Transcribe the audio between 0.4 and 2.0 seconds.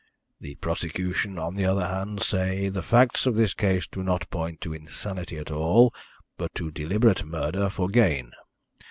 prosecution, on the other